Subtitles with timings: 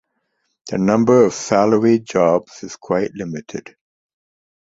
[0.71, 3.75] The number of salaried jobs is quite limited.